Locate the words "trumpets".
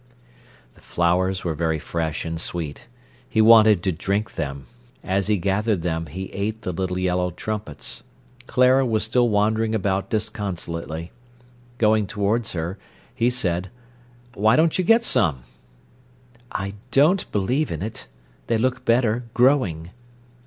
7.29-8.01